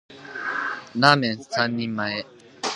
[0.07, 0.13] ク
[0.95, 2.57] リリソ三人前追加で